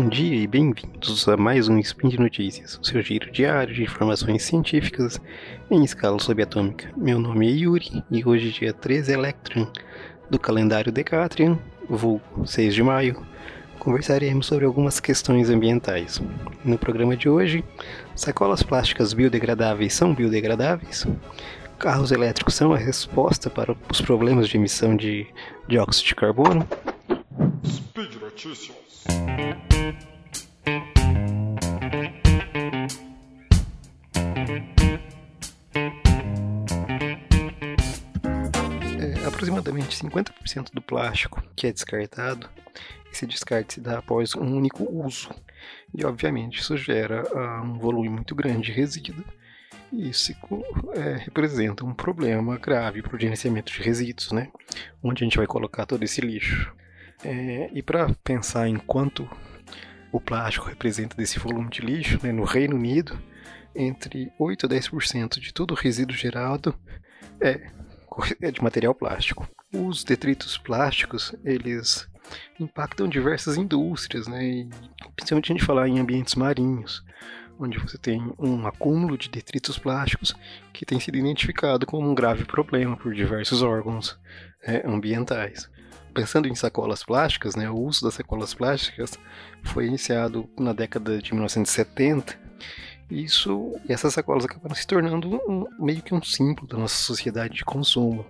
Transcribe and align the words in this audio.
Bom 0.00 0.08
dia 0.08 0.36
e 0.36 0.46
bem-vindos 0.46 1.28
a 1.28 1.36
mais 1.36 1.68
um 1.68 1.76
Spin 1.80 2.08
de 2.08 2.20
Notícias, 2.20 2.78
o 2.80 2.86
seu 2.86 3.02
giro 3.02 3.32
diário 3.32 3.74
de 3.74 3.82
informações 3.82 4.44
científicas 4.44 5.20
em 5.68 5.82
escala 5.82 6.20
subatômica. 6.20 6.88
Meu 6.96 7.18
nome 7.18 7.48
é 7.48 7.50
Yuri 7.50 8.04
e 8.08 8.24
hoje, 8.24 8.52
dia 8.52 8.72
13 8.72 9.12
Electron, 9.12 9.66
do 10.30 10.38
calendário 10.38 10.92
Decatrian, 10.92 11.58
vulgo 11.90 12.46
6 12.46 12.76
de 12.76 12.82
maio, 12.84 13.26
conversaremos 13.80 14.46
sobre 14.46 14.64
algumas 14.64 15.00
questões 15.00 15.50
ambientais. 15.50 16.22
No 16.64 16.78
programa 16.78 17.16
de 17.16 17.28
hoje, 17.28 17.64
sacolas 18.14 18.62
plásticas 18.62 19.12
biodegradáveis 19.12 19.94
são 19.94 20.14
biodegradáveis? 20.14 21.08
Carros 21.76 22.12
elétricos 22.12 22.54
são 22.54 22.72
a 22.72 22.78
resposta 22.78 23.50
para 23.50 23.74
os 23.90 24.00
problemas 24.00 24.48
de 24.48 24.56
emissão 24.56 24.94
de 24.94 25.26
dióxido 25.66 26.06
de 26.06 26.14
carbono? 26.14 26.64
Notícias. 28.38 29.04
É, 38.96 39.26
aproximadamente 39.26 39.98
50% 39.98 40.70
do 40.72 40.80
plástico 40.80 41.42
que 41.56 41.66
é 41.66 41.72
descartado, 41.72 42.48
esse 43.12 43.26
descarte 43.26 43.74
se 43.74 43.80
dá 43.80 43.98
após 43.98 44.36
um 44.36 44.56
único 44.56 44.84
uso. 44.88 45.30
E 45.92 46.04
obviamente 46.04 46.60
isso 46.60 46.76
gera 46.76 47.24
uh, 47.34 47.64
um 47.64 47.76
volume 47.76 48.08
muito 48.08 48.36
grande 48.36 48.68
de 48.68 48.72
resíduo. 48.72 49.24
Isso 49.92 50.32
é, 50.94 51.16
representa 51.16 51.84
um 51.84 51.92
problema 51.92 52.56
grave 52.56 53.02
para 53.02 53.16
o 53.16 53.18
gerenciamento 53.18 53.72
de 53.72 53.82
resíduos, 53.82 54.30
né? 54.30 54.48
Onde 55.02 55.24
a 55.24 55.26
gente 55.26 55.38
vai 55.38 55.46
colocar 55.48 55.86
todo 55.86 56.04
esse 56.04 56.20
lixo. 56.20 56.72
É, 57.24 57.68
e 57.72 57.82
para 57.82 58.14
pensar 58.22 58.68
em 58.68 58.76
quanto 58.76 59.28
o 60.12 60.20
plástico 60.20 60.68
representa 60.68 61.16
desse 61.16 61.38
volume 61.38 61.68
de 61.68 61.82
lixo, 61.82 62.18
né, 62.22 62.32
no 62.32 62.44
Reino 62.44 62.76
Unido, 62.76 63.18
entre 63.74 64.32
8 64.38 64.66
a 64.66 64.68
10% 64.68 65.40
de 65.40 65.52
todo 65.52 65.72
o 65.72 65.74
resíduo 65.74 66.16
gerado 66.16 66.74
é, 67.40 67.70
é 68.40 68.50
de 68.50 68.62
material 68.62 68.94
plástico. 68.94 69.48
Os 69.72 70.04
detritos 70.04 70.56
plásticos, 70.56 71.34
eles 71.44 72.08
impactam 72.58 73.08
diversas 73.08 73.56
indústrias, 73.56 74.26
né, 74.26 74.44
e 74.44 74.68
principalmente 75.16 75.52
a 75.52 75.54
gente 75.54 75.66
falar 75.66 75.88
em 75.88 75.98
ambientes 75.98 76.34
marinhos, 76.34 77.04
onde 77.58 77.78
você 77.78 77.98
tem 77.98 78.32
um 78.38 78.66
acúmulo 78.66 79.18
de 79.18 79.28
detritos 79.28 79.78
plásticos 79.78 80.34
que 80.72 80.86
tem 80.86 81.00
sido 81.00 81.18
identificado 81.18 81.84
como 81.84 82.08
um 82.08 82.14
grave 82.14 82.44
problema 82.44 82.96
por 82.96 83.12
diversos 83.12 83.62
órgãos 83.62 84.18
é, 84.62 84.86
ambientais 84.86 85.68
pensando 86.12 86.48
em 86.48 86.54
sacolas 86.54 87.02
plásticas, 87.02 87.54
né, 87.54 87.70
o 87.70 87.76
uso 87.76 88.04
das 88.04 88.14
sacolas 88.14 88.54
plásticas 88.54 89.18
foi 89.62 89.86
iniciado 89.86 90.48
na 90.58 90.72
década 90.72 91.20
de 91.20 91.32
1970. 91.32 92.38
Isso, 93.10 93.72
essas 93.88 94.12
sacolas 94.14 94.44
acabaram 94.44 94.74
se 94.74 94.86
tornando 94.86 95.40
um, 95.48 95.66
meio 95.78 96.02
que 96.02 96.14
um 96.14 96.22
símbolo 96.22 96.66
da 96.66 96.76
nossa 96.76 96.96
sociedade 96.96 97.54
de 97.54 97.64
consumo. 97.64 98.26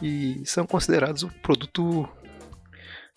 E 0.00 0.42
são 0.46 0.66
considerados 0.66 1.22
um 1.22 1.28
produto 1.28 2.08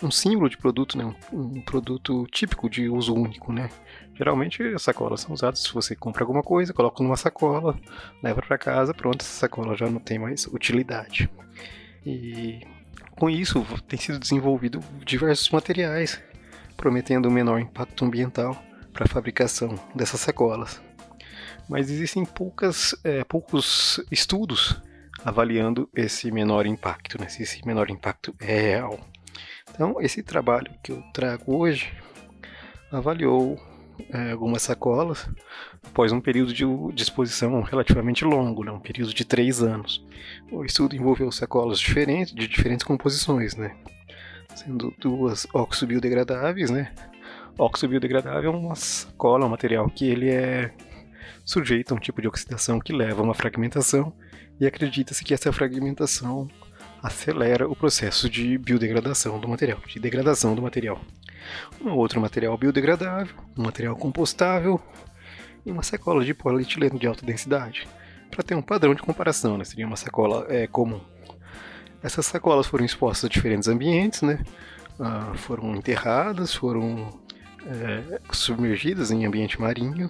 um 0.03 0.09
símbolo 0.09 0.49
de 0.49 0.57
produto, 0.57 0.97
né? 0.97 1.05
um, 1.31 1.39
um 1.39 1.61
produto 1.61 2.25
típico 2.31 2.67
de 2.67 2.89
uso 2.89 3.13
único, 3.13 3.53
né? 3.53 3.69
Geralmente 4.15 4.63
as 4.63 4.81
sacolas 4.81 5.21
são 5.21 5.33
usadas 5.33 5.59
se 5.59 5.73
você 5.73 5.95
compra 5.95 6.23
alguma 6.23 6.41
coisa, 6.41 6.73
coloca 6.73 7.03
numa 7.03 7.15
sacola, 7.15 7.77
leva 8.21 8.41
para 8.41 8.57
casa, 8.57 8.93
pronto, 8.93 9.21
essa 9.21 9.39
sacola 9.41 9.75
já 9.75 9.89
não 9.89 9.99
tem 9.99 10.17
mais 10.17 10.47
utilidade. 10.47 11.29
E 12.05 12.61
com 13.21 13.29
isso, 13.29 13.63
tem 13.87 13.99
sido 13.99 14.17
desenvolvido 14.17 14.79
diversos 15.05 15.47
materiais, 15.51 16.19
prometendo 16.75 17.29
um 17.29 17.31
menor 17.31 17.59
impacto 17.59 18.03
ambiental 18.03 18.59
para 18.91 19.05
a 19.05 19.07
fabricação 19.07 19.75
dessas 19.93 20.21
sacolas. 20.21 20.81
Mas 21.69 21.91
existem 21.91 22.25
poucas, 22.25 22.95
é, 23.03 23.23
poucos 23.23 24.03
estudos 24.09 24.81
avaliando 25.23 25.87
esse 25.95 26.31
menor 26.31 26.65
impacto, 26.65 27.21
né, 27.21 27.29
se 27.29 27.43
esse 27.43 27.63
menor 27.63 27.91
impacto 27.91 28.35
é 28.39 28.59
real. 28.59 28.99
Então, 29.69 30.01
esse 30.01 30.23
trabalho 30.23 30.71
que 30.83 30.91
eu 30.91 31.03
trago 31.13 31.55
hoje 31.55 31.93
avaliou 32.91 33.55
é, 34.09 34.31
algumas 34.31 34.61
sacolas 34.61 35.29
após 35.85 36.11
um 36.11 36.21
período 36.21 36.53
de, 36.53 36.65
de 36.93 37.03
exposição 37.03 37.61
relativamente 37.61 38.23
longo, 38.23 38.63
né, 38.63 38.71
um 38.71 38.79
período 38.79 39.13
de 39.13 39.25
três 39.25 39.61
anos. 39.61 40.05
O 40.51 40.63
estudo 40.63 40.95
envolveu 40.95 41.31
sacolas 41.31 41.79
diferentes, 41.79 42.33
de 42.33 42.47
diferentes 42.47 42.85
composições, 42.85 43.55
né, 43.55 43.75
sendo 44.55 44.93
duas 44.99 45.47
oxobiodegradáveis, 45.53 46.69
né. 46.69 46.93
Oxobiodegradável 47.57 48.53
é 48.53 48.55
uma 48.55 48.75
sacola, 48.75 49.45
um 49.45 49.49
material 49.49 49.89
que 49.89 50.05
ele 50.05 50.29
é 50.29 50.73
sujeito 51.43 51.93
a 51.93 51.97
um 51.97 51.99
tipo 51.99 52.21
de 52.21 52.27
oxidação 52.27 52.79
que 52.79 52.93
leva 52.93 53.21
a 53.21 53.23
uma 53.23 53.33
fragmentação 53.33 54.13
e 54.59 54.65
acredita-se 54.65 55.23
que 55.23 55.33
essa 55.33 55.51
fragmentação 55.51 56.47
acelera 57.03 57.67
o 57.67 57.75
processo 57.75 58.29
de 58.29 58.57
biodegradação 58.57 59.39
do 59.39 59.47
material, 59.47 59.79
de 59.87 59.99
degradação 59.99 60.55
do 60.55 60.61
material 60.61 61.01
um 61.81 61.91
outro 61.91 62.19
material 62.19 62.57
biodegradável, 62.57 63.35
um 63.57 63.63
material 63.63 63.95
compostável 63.95 64.81
e 65.65 65.71
uma 65.71 65.83
sacola 65.83 66.23
de 66.23 66.33
polietileno 66.33 66.97
de 66.97 67.07
alta 67.07 67.25
densidade, 67.25 67.87
para 68.29 68.43
ter 68.43 68.55
um 68.55 68.61
padrão 68.61 68.95
de 68.95 69.01
comparação, 69.01 69.57
né? 69.57 69.63
seria 69.63 69.85
uma 69.85 69.95
sacola 69.95 70.45
é, 70.49 70.67
comum. 70.67 71.01
Essas 72.01 72.25
sacolas 72.25 72.65
foram 72.65 72.83
expostas 72.83 73.25
a 73.25 73.29
diferentes 73.29 73.67
ambientes, 73.67 74.23
né? 74.23 74.43
Ah, 74.99 75.33
foram 75.35 75.75
enterradas, 75.75 76.53
foram 76.53 77.09
é, 77.65 78.19
submergidas 78.31 79.11
em 79.11 79.25
ambiente 79.25 79.61
marinho 79.61 80.09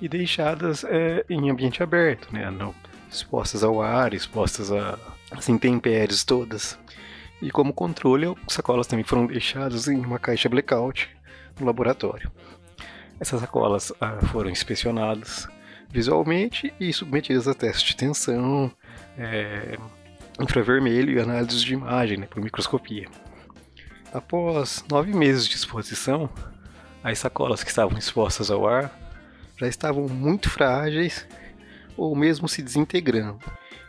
e 0.00 0.08
deixadas 0.08 0.84
é, 0.84 1.24
em 1.28 1.50
ambiente 1.50 1.82
aberto, 1.82 2.32
né? 2.32 2.48
Não 2.50 2.72
expostas 3.12 3.62
ao 3.62 3.82
ar, 3.82 4.14
expostas 4.14 4.72
a, 4.72 4.98
às 5.30 5.48
intempéries 5.48 6.24
todas. 6.24 6.78
E 7.42 7.50
como 7.50 7.72
controle, 7.72 8.26
as 8.46 8.54
sacolas 8.54 8.86
também 8.86 9.04
foram 9.04 9.26
deixadas 9.26 9.88
em 9.88 9.98
uma 9.98 10.18
caixa 10.18 10.48
blackout 10.48 11.10
no 11.58 11.66
laboratório. 11.66 12.30
Essas 13.18 13.40
sacolas 13.40 13.92
ah, 14.00 14.18
foram 14.28 14.48
inspecionadas 14.48 15.48
visualmente 15.90 16.72
e 16.78 16.92
submetidas 16.92 17.48
a 17.48 17.54
testes 17.54 17.82
de 17.82 17.96
tensão, 17.96 18.72
é, 19.18 19.76
infravermelho 20.40 21.12
e 21.12 21.20
análises 21.20 21.62
de 21.62 21.74
imagem 21.74 22.18
né, 22.18 22.26
por 22.26 22.40
microscopia. 22.40 23.08
Após 24.12 24.84
nove 24.88 25.12
meses 25.12 25.46
de 25.48 25.56
exposição, 25.56 26.30
as 27.02 27.18
sacolas 27.18 27.64
que 27.64 27.70
estavam 27.70 27.98
expostas 27.98 28.50
ao 28.52 28.66
ar 28.66 28.90
já 29.56 29.66
estavam 29.66 30.06
muito 30.08 30.48
frágeis 30.48 31.26
ou 31.96 32.14
mesmo 32.14 32.48
se 32.48 32.62
desintegrando 32.62 33.38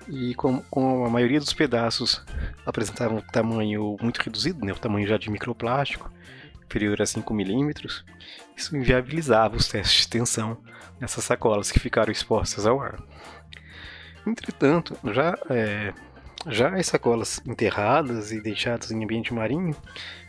e 0.07 0.33
com, 0.35 0.61
com 0.63 1.05
a 1.05 1.09
maioria 1.09 1.39
dos 1.39 1.53
pedaços 1.53 2.21
apresentavam 2.65 3.17
um 3.17 3.21
tamanho 3.21 3.97
muito 4.01 4.19
reduzido, 4.19 4.65
né, 4.65 4.71
o 4.71 4.79
tamanho 4.79 5.07
já 5.07 5.17
de 5.17 5.29
microplástico, 5.29 6.11
inferior 6.65 7.01
a 7.01 7.05
5 7.05 7.33
milímetros, 7.33 8.03
isso 8.55 8.75
inviabilizava 8.75 9.55
os 9.55 9.67
testes 9.67 10.01
de 10.01 10.09
tensão 10.09 10.57
nessas 10.99 11.23
sacolas 11.23 11.71
que 11.71 11.79
ficaram 11.79 12.11
expostas 12.11 12.65
ao 12.65 12.81
ar. 12.81 13.01
Entretanto, 14.25 14.97
já, 15.13 15.37
é, 15.49 15.93
já 16.47 16.75
as 16.75 16.87
sacolas 16.87 17.41
enterradas 17.45 18.31
e 18.31 18.41
deixadas 18.41 18.89
em 18.91 19.03
ambiente 19.03 19.33
marinho, 19.33 19.75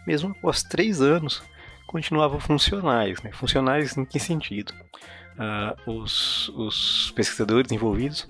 mesmo 0.06 0.32
após 0.32 0.62
três 0.62 1.00
anos, 1.00 1.42
continuavam 1.86 2.40
funcionais. 2.40 3.22
Né? 3.22 3.30
Funcionais 3.32 3.96
em 3.96 4.04
que 4.04 4.18
sentido? 4.18 4.74
Ah, 5.38 5.76
os, 5.86 6.48
os 6.50 7.12
pesquisadores 7.12 7.72
envolvidos 7.72 8.26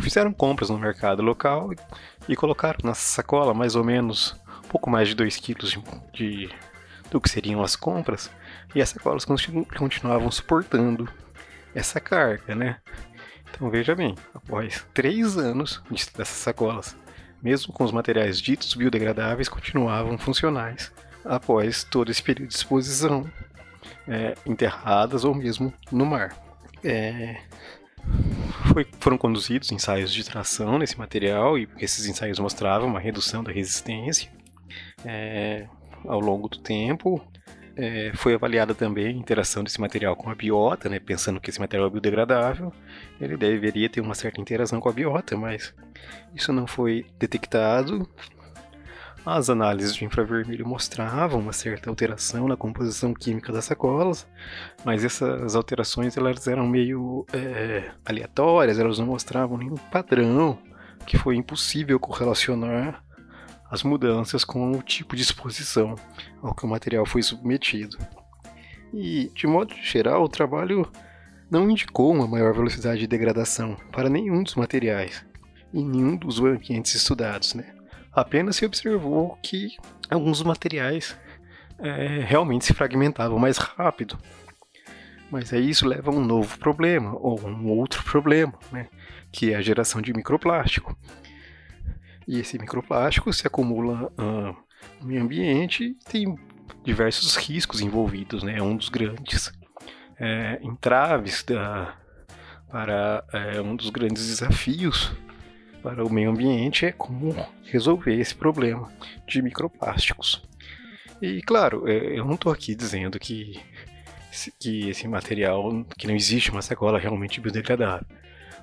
fizeram 0.00 0.32
compras 0.32 0.70
no 0.70 0.78
mercado 0.78 1.22
local 1.22 1.70
e, 2.28 2.36
colocaram 2.36 2.78
na 2.84 2.94
sacola 2.94 3.54
mais 3.54 3.74
ou 3.74 3.84
menos 3.84 4.36
um 4.64 4.68
pouco 4.68 4.90
mais 4.90 5.08
de 5.08 5.14
2 5.14 5.36
quilos 5.36 5.70
de, 5.70 5.82
de, 6.12 6.50
do 7.10 7.20
que 7.20 7.28
seriam 7.28 7.62
as 7.62 7.76
compras 7.76 8.30
e 8.74 8.82
as 8.82 8.90
sacolas 8.90 9.24
continuavam 9.24 10.30
suportando 10.30 11.08
essa 11.74 12.00
carga, 12.00 12.54
né? 12.54 12.78
Então 13.50 13.70
veja 13.70 13.94
bem, 13.94 14.14
após 14.34 14.86
três 14.92 15.36
anos 15.36 15.82
dessas 15.90 16.28
sacolas, 16.28 16.96
mesmo 17.42 17.72
com 17.72 17.84
os 17.84 17.92
materiais 17.92 18.40
ditos 18.40 18.74
biodegradáveis, 18.74 19.48
continuavam 19.48 20.18
funcionais 20.18 20.92
após 21.24 21.84
todo 21.84 22.10
esse 22.10 22.22
período 22.22 22.48
de 22.48 22.54
exposição, 22.54 23.30
é, 24.08 24.34
enterradas 24.46 25.24
ou 25.24 25.34
mesmo 25.34 25.72
no 25.90 26.06
mar. 26.06 26.36
É, 26.84 27.40
foi, 28.76 28.86
foram 29.00 29.16
conduzidos 29.16 29.72
ensaios 29.72 30.12
de 30.12 30.22
tração 30.22 30.78
nesse 30.78 30.98
material 30.98 31.56
e 31.56 31.66
esses 31.78 32.04
ensaios 32.04 32.38
mostravam 32.38 32.86
uma 32.86 33.00
redução 33.00 33.42
da 33.42 33.50
resistência 33.50 34.30
é, 35.02 35.66
ao 36.04 36.20
longo 36.20 36.46
do 36.46 36.58
tempo. 36.58 37.26
É, 37.74 38.12
foi 38.14 38.34
avaliada 38.34 38.74
também 38.74 39.06
a 39.06 39.10
interação 39.10 39.64
desse 39.64 39.80
material 39.80 40.14
com 40.14 40.28
a 40.28 40.34
biota, 40.34 40.90
né, 40.90 40.98
pensando 40.98 41.40
que 41.40 41.48
esse 41.48 41.58
material 41.58 41.88
é 41.88 41.90
biodegradável, 41.90 42.70
ele 43.18 43.38
deveria 43.38 43.88
ter 43.88 44.02
uma 44.02 44.14
certa 44.14 44.42
interação 44.42 44.78
com 44.78 44.90
a 44.90 44.92
biota, 44.92 45.38
mas 45.38 45.74
isso 46.34 46.52
não 46.52 46.66
foi 46.66 47.06
detectado. 47.18 48.06
As 49.26 49.50
análises 49.50 49.92
de 49.92 50.04
infravermelho 50.04 50.64
mostravam 50.64 51.40
uma 51.40 51.52
certa 51.52 51.90
alteração 51.90 52.46
na 52.46 52.56
composição 52.56 53.12
química 53.12 53.52
das 53.52 53.64
sacolas, 53.64 54.24
mas 54.84 55.04
essas 55.04 55.56
alterações 55.56 56.16
elas 56.16 56.46
eram 56.46 56.64
meio 56.64 57.26
é, 57.32 57.90
aleatórias, 58.04 58.78
elas 58.78 59.00
não 59.00 59.06
mostravam 59.06 59.58
nenhum 59.58 59.74
padrão, 59.74 60.56
que 61.04 61.18
foi 61.18 61.34
impossível 61.34 61.98
correlacionar 61.98 63.02
as 63.68 63.82
mudanças 63.82 64.44
com 64.44 64.70
o 64.70 64.80
tipo 64.80 65.16
de 65.16 65.22
exposição 65.22 65.96
ao 66.40 66.54
que 66.54 66.64
o 66.64 66.68
material 66.68 67.04
foi 67.04 67.20
submetido. 67.20 67.98
E, 68.94 69.28
de 69.34 69.48
modo 69.48 69.74
geral, 69.74 70.22
o 70.22 70.28
trabalho 70.28 70.88
não 71.50 71.68
indicou 71.68 72.12
uma 72.12 72.28
maior 72.28 72.54
velocidade 72.54 73.00
de 73.00 73.08
degradação 73.08 73.76
para 73.90 74.08
nenhum 74.08 74.44
dos 74.44 74.54
materiais 74.54 75.26
em 75.74 75.84
nenhum 75.84 76.16
dos 76.16 76.38
ambientes 76.38 76.94
estudados. 76.94 77.54
Né? 77.54 77.75
Apenas 78.16 78.56
se 78.56 78.64
observou 78.64 79.38
que 79.42 79.76
alguns 80.08 80.42
materiais 80.42 81.14
é, 81.78 82.20
realmente 82.20 82.64
se 82.64 82.72
fragmentavam 82.72 83.38
mais 83.38 83.58
rápido. 83.58 84.18
Mas 85.30 85.52
aí 85.52 85.68
isso 85.68 85.86
leva 85.86 86.10
a 86.10 86.14
um 86.14 86.24
novo 86.24 86.58
problema, 86.58 87.14
ou 87.14 87.38
um 87.46 87.68
outro 87.68 88.02
problema, 88.04 88.54
né? 88.72 88.88
que 89.30 89.52
é 89.52 89.56
a 89.56 89.60
geração 89.60 90.00
de 90.00 90.14
microplástico. 90.14 90.96
E 92.26 92.40
esse 92.40 92.58
microplástico 92.58 93.30
se 93.34 93.46
acumula 93.46 94.10
uh, 94.18 94.56
no 94.98 95.06
meio 95.06 95.22
ambiente 95.22 95.84
e 95.84 95.94
tem 96.10 96.38
diversos 96.82 97.36
riscos 97.36 97.82
envolvidos, 97.82 98.42
né? 98.42 98.56
É 98.58 98.62
um 98.62 98.76
dos 98.76 98.88
grandes 98.88 99.52
é, 100.18 100.58
entraves 100.62 101.44
da, 101.44 101.94
para 102.70 103.24
é, 103.32 103.60
um 103.60 103.76
dos 103.76 103.90
grandes 103.90 104.26
desafios 104.26 105.12
para 105.86 106.04
o 106.04 106.12
meio 106.12 106.30
ambiente 106.30 106.84
é 106.84 106.90
como 106.90 107.32
resolver 107.62 108.12
esse 108.18 108.34
problema 108.34 108.92
de 109.24 109.40
microplásticos. 109.40 110.42
E 111.22 111.40
claro, 111.42 111.88
é, 111.88 112.18
eu 112.18 112.24
não 112.24 112.34
estou 112.34 112.52
aqui 112.52 112.74
dizendo 112.74 113.20
que, 113.20 113.60
que 114.58 114.88
esse 114.88 115.06
material, 115.06 115.86
que 115.96 116.08
não 116.08 116.14
existe 116.16 116.50
uma 116.50 116.60
sacola 116.60 116.98
realmente 116.98 117.40
biodegradável. 117.40 118.04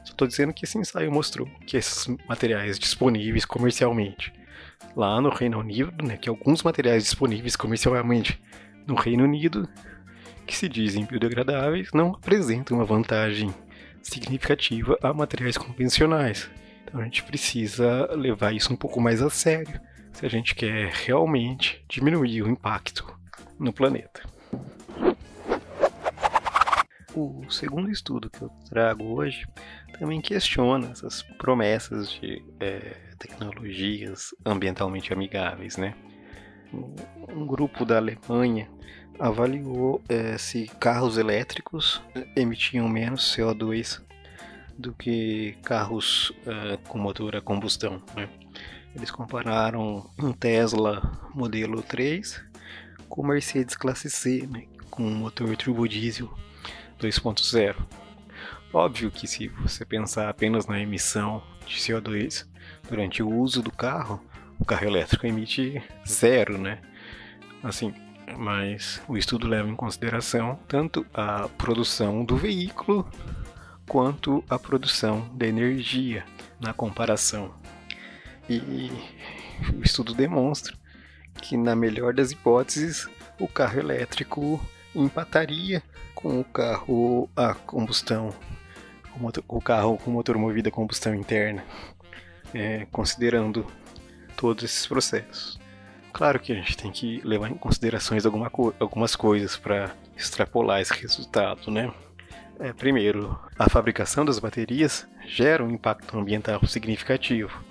Só 0.04 0.12
estou 0.12 0.28
dizendo 0.28 0.52
que 0.52 0.66
esse 0.66 0.78
ensaio 0.78 1.10
mostrou 1.10 1.48
que 1.66 1.78
esses 1.78 2.14
materiais 2.28 2.78
disponíveis 2.78 3.46
comercialmente 3.46 4.34
lá 4.94 5.22
no 5.22 5.30
Reino 5.30 5.60
Unido, 5.60 5.94
né, 6.06 6.18
que 6.18 6.28
alguns 6.28 6.62
materiais 6.62 7.06
disponíveis 7.06 7.56
comercialmente 7.56 8.38
no 8.86 8.96
Reino 8.96 9.24
Unido, 9.24 9.66
que 10.46 10.58
se 10.58 10.68
dizem 10.68 11.06
biodegradáveis, 11.06 11.88
não 11.94 12.16
apresentam 12.16 12.76
uma 12.76 12.86
vantagem 12.86 13.56
significativa 14.02 14.98
a 15.02 15.14
materiais 15.14 15.58
convencionais. 15.58 16.52
Então 16.94 17.02
a 17.02 17.06
gente 17.06 17.24
precisa 17.24 18.06
levar 18.14 18.54
isso 18.54 18.72
um 18.72 18.76
pouco 18.76 19.02
mais 19.02 19.20
a 19.20 19.28
sério 19.28 19.82
se 20.12 20.28
a 20.28 20.30
gente 20.30 20.54
quer 20.54 20.92
realmente 20.92 21.84
diminuir 21.90 22.44
o 22.44 22.48
impacto 22.48 23.18
no 23.58 23.74
planeta. 23.74 24.22
O 27.16 27.50
segundo 27.50 27.90
estudo 27.90 28.30
que 28.30 28.44
eu 28.44 28.50
trago 28.70 29.06
hoje 29.06 29.48
também 29.98 30.22
questiona 30.22 30.92
essas 30.92 31.24
promessas 31.40 32.12
de 32.12 32.46
é, 32.60 32.96
tecnologias 33.18 34.30
ambientalmente 34.46 35.12
amigáveis, 35.12 35.78
né? 35.78 35.96
Um 37.28 37.48
grupo 37.48 37.86
da 37.86 37.98
Alemanha 37.98 38.70
avaliou 39.18 40.00
é, 40.08 40.38
se 40.38 40.68
carros 40.80 41.18
elétricos 41.18 42.04
emitiam 42.36 42.88
menos 42.88 43.36
CO2 43.36 44.00
do 44.78 44.94
que 44.94 45.56
carros 45.64 46.32
é, 46.46 46.78
com 46.88 46.98
motor 46.98 47.36
a 47.36 47.42
combustão. 47.42 48.02
Né? 48.16 48.30
Eles 48.96 49.12
compararam 49.12 50.10
um 50.20 50.32
Tesla 50.32 51.02
modelo 51.34 51.82
3 51.82 52.44
com 53.10 53.26
Mercedes 53.26 53.76
classe 53.76 54.10
C, 54.10 54.48
né, 54.48 54.66
com 54.90 55.04
motor 55.04 55.56
turbo 55.56 55.88
diesel 55.88 56.32
2.0. 57.00 57.76
Óbvio 58.74 59.12
que 59.12 59.28
se 59.28 59.48
você 59.50 59.86
pensar 59.86 60.30
apenas 60.30 60.66
na 60.66 60.80
emissão 60.80 61.44
de 61.66 61.76
CO2 61.76 62.48
durante 62.90 63.22
o 63.22 63.30
uso 63.30 63.62
do 63.62 63.72
carro, 63.72 64.20
o 64.60 64.66
carro 64.66 64.88
elétrico 64.88 65.28
emite 65.28 65.84
zero, 66.08 66.58
né? 66.58 66.80
Assim, 67.62 67.94
mas 68.38 69.02
o 69.08 69.18
estudo 69.18 69.48
leva 69.48 69.70
em 69.70 69.76
consideração 69.76 70.58
tanto 70.68 71.06
a 71.14 71.48
produção 71.50 72.26
do 72.26 72.36
veículo 72.36 73.08
quanto 73.88 74.44
a 74.50 74.58
produção 74.58 75.30
da 75.34 75.48
energia 75.48 76.26
na 76.60 76.74
comparação. 76.74 77.54
E 78.50 78.92
o 79.74 79.84
estudo 79.84 80.14
demonstra 80.14 80.76
que, 81.42 81.58
na 81.58 81.76
melhor 81.76 82.14
das 82.14 82.32
hipóteses, 82.32 83.08
o 83.40 83.48
carro 83.48 83.80
elétrico 83.80 84.60
empataria 84.96 85.82
com 86.14 86.40
o 86.40 86.44
carro 86.44 87.30
a 87.36 87.54
combustão, 87.54 88.34
o 89.48 89.62
carro 89.62 89.98
com 89.98 90.12
motor 90.12 90.38
movido 90.38 90.70
a 90.70 90.72
combustão 90.72 91.14
interna, 91.14 91.64
é, 92.54 92.86
considerando 92.92 93.66
todos 94.36 94.64
esses 94.64 94.86
processos. 94.88 95.60
Claro 96.12 96.40
que 96.40 96.52
a 96.52 96.56
gente 96.56 96.78
tem 96.78 96.92
que 96.92 97.22
levar 97.24 97.50
em 97.50 97.56
considerações 97.56 98.26
alguma 98.26 98.50
co 98.50 98.74
algumas 98.80 99.16
coisas 99.16 99.58
para 99.58 99.96
extrapolar 100.16 100.80
esse 100.80 100.94
resultado, 100.94 101.72
né? 101.72 101.92
É, 102.60 102.72
primeiro, 102.72 103.40
a 103.58 103.70
fabricação 103.70 104.24
das 104.24 104.40
baterias 104.40 105.08
gera 105.26 105.64
um 105.64 105.72
impacto 105.72 106.18
ambiental 106.18 106.66
significativo. 106.66 107.64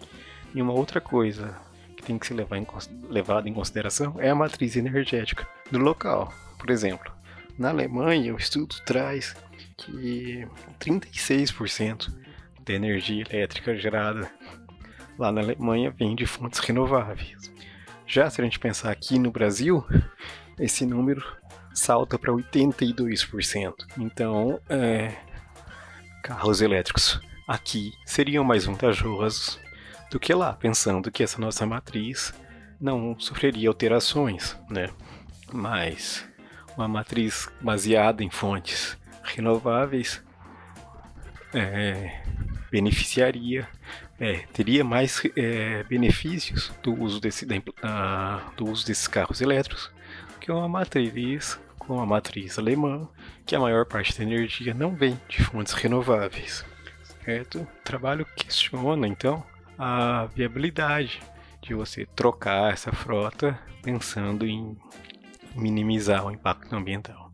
E 0.54 0.60
uma 0.60 0.72
outra 0.72 1.00
coisa 1.00 1.56
que 1.96 2.02
tem 2.02 2.18
que 2.18 2.26
ser 2.26 2.34
em, 2.34 2.66
levada 3.08 3.48
em 3.48 3.54
consideração 3.54 4.16
é 4.18 4.28
a 4.28 4.34
matriz 4.34 4.76
energética 4.76 5.46
do 5.70 5.78
local. 5.78 6.32
Por 6.58 6.70
exemplo, 6.70 7.12
na 7.58 7.70
Alemanha, 7.70 8.34
o 8.34 8.38
estudo 8.38 8.74
traz 8.84 9.34
que 9.76 10.46
36% 10.80 12.12
da 12.64 12.74
energia 12.74 13.24
elétrica 13.28 13.76
gerada 13.76 14.30
lá 15.18 15.30
na 15.30 15.40
Alemanha 15.40 15.90
vem 15.90 16.14
de 16.14 16.26
fontes 16.26 16.60
renováveis. 16.60 17.36
Já 18.06 18.28
se 18.28 18.40
a 18.40 18.44
gente 18.44 18.58
pensar 18.58 18.90
aqui 18.90 19.18
no 19.18 19.30
Brasil, 19.30 19.84
esse 20.58 20.84
número 20.84 21.24
salta 21.74 22.18
para 22.18 22.32
82%. 22.32 23.74
Então, 23.98 24.60
é, 24.68 25.14
carros 26.22 26.60
elétricos 26.60 27.20
aqui 27.46 27.92
seriam 28.04 28.44
mais 28.44 28.64
vantajosos 28.64 29.58
do 30.10 30.20
que 30.20 30.32
lá, 30.34 30.52
pensando 30.52 31.10
que 31.10 31.22
essa 31.22 31.40
nossa 31.40 31.66
matriz 31.66 32.32
não 32.80 33.18
sofreria 33.18 33.68
alterações, 33.68 34.56
né? 34.68 34.90
Mas 35.52 36.26
uma 36.76 36.88
matriz 36.88 37.48
baseada 37.60 38.22
em 38.22 38.30
fontes 38.30 38.96
renováveis 39.22 40.22
é, 41.54 42.22
beneficiaria, 42.70 43.68
é, 44.18 44.38
teria 44.52 44.82
mais 44.82 45.22
é, 45.36 45.82
benefícios 45.84 46.72
do 46.82 46.94
uso, 47.00 47.20
desse, 47.20 47.44
da, 47.44 48.42
do 48.56 48.68
uso 48.68 48.86
desses 48.86 49.06
carros 49.06 49.40
elétricos 49.40 49.90
que 50.42 50.50
uma 50.50 50.68
matriz 50.68 51.58
com 51.78 52.00
a 52.00 52.06
matriz 52.06 52.58
alemã, 52.58 53.08
que 53.46 53.54
a 53.54 53.60
maior 53.60 53.86
parte 53.86 54.18
da 54.18 54.24
energia 54.24 54.74
não 54.74 54.94
vem 54.94 55.18
de 55.28 55.42
fontes 55.42 55.72
renováveis. 55.72 56.64
Certo? 57.24 57.60
O 57.60 57.82
trabalho 57.84 58.26
questiona 58.36 59.06
então 59.06 59.44
a 59.78 60.26
viabilidade 60.34 61.22
de 61.60 61.74
você 61.74 62.06
trocar 62.06 62.72
essa 62.72 62.90
frota 62.90 63.56
pensando 63.84 64.44
em 64.44 64.76
minimizar 65.54 66.26
o 66.26 66.30
impacto 66.32 66.74
ambiental. 66.74 67.30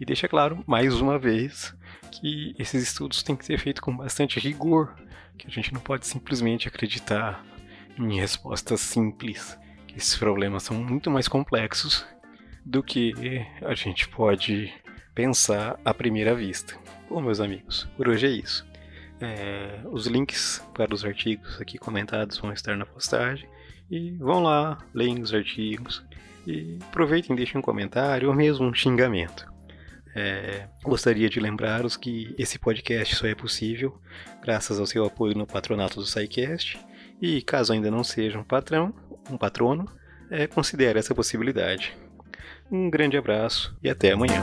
E 0.00 0.06
deixa 0.06 0.26
claro, 0.26 0.64
mais 0.66 0.98
uma 0.98 1.18
vez, 1.18 1.76
que 2.10 2.54
esses 2.58 2.82
estudos 2.82 3.22
têm 3.22 3.36
que 3.36 3.44
ser 3.44 3.58
feitos 3.58 3.80
com 3.80 3.94
bastante 3.94 4.40
rigor, 4.40 4.94
que 5.36 5.46
a 5.46 5.50
gente 5.50 5.74
não 5.74 5.80
pode 5.80 6.06
simplesmente 6.06 6.68
acreditar 6.68 7.44
em 7.98 8.18
respostas 8.18 8.80
simples, 8.80 9.58
que 9.86 9.98
esses 9.98 10.16
problemas 10.16 10.62
são 10.62 10.76
muito 10.76 11.10
mais 11.10 11.28
complexos 11.28 12.06
do 12.66 12.82
que 12.82 13.14
a 13.62 13.74
gente 13.74 14.08
pode 14.08 14.72
pensar 15.14 15.78
à 15.84 15.94
primeira 15.94 16.34
vista. 16.34 16.76
Bom, 17.08 17.20
meus 17.20 17.40
amigos, 17.40 17.88
por 17.96 18.08
hoje 18.08 18.26
é 18.26 18.30
isso. 18.30 18.66
É, 19.20 19.80
os 19.84 20.06
links 20.06 20.62
para 20.74 20.92
os 20.92 21.04
artigos 21.04 21.60
aqui 21.60 21.78
comentados 21.78 22.38
vão 22.38 22.52
estar 22.52 22.76
na 22.76 22.84
postagem. 22.84 23.48
E 23.88 24.10
vão 24.18 24.42
lá, 24.42 24.78
leem 24.92 25.22
os 25.22 25.32
artigos 25.32 26.04
e 26.44 26.76
aproveitem 26.88 27.36
deixem 27.36 27.56
um 27.56 27.62
comentário 27.62 28.28
ou 28.28 28.34
mesmo 28.34 28.66
um 28.66 28.74
xingamento. 28.74 29.46
É, 30.12 30.66
gostaria 30.82 31.28
de 31.28 31.38
lembrar-os 31.38 31.96
que 31.96 32.34
esse 32.36 32.58
podcast 32.58 33.14
só 33.14 33.28
é 33.28 33.34
possível 33.34 34.00
graças 34.42 34.80
ao 34.80 34.86
seu 34.86 35.04
apoio 35.04 35.36
no 35.36 35.46
patronato 35.46 36.00
do 36.00 36.06
SciCast. 36.06 36.80
E 37.22 37.40
caso 37.42 37.72
ainda 37.72 37.92
não 37.92 38.02
seja 38.02 38.38
um 38.38 38.44
patrão, 38.44 38.92
um 39.30 39.38
patrono, 39.38 39.88
é, 40.28 40.48
considere 40.48 40.98
essa 40.98 41.14
possibilidade. 41.14 41.96
Um 42.70 42.90
grande 42.90 43.16
abraço 43.16 43.76
e 43.82 43.88
até 43.88 44.12
amanhã. 44.12 44.42